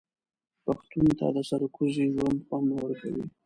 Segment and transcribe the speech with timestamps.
[0.65, 3.23] پښتون ته د سرکوزۍ ژوند خوند نه ورکوي.